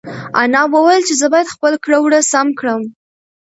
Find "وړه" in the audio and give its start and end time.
2.01-2.19